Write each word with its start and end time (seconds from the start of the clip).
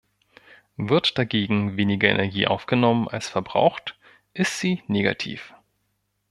Wird 0.77 1.19
dagegen 1.19 1.77
weniger 1.77 2.09
Energie 2.09 2.47
aufgenommen 2.47 3.07
als 3.07 3.29
verbraucht, 3.29 3.99
ist 4.33 4.57
sie 4.57 4.81
negativ. 4.87 5.53